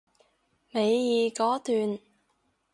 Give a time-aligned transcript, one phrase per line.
[0.71, 1.99] 尾二嗰段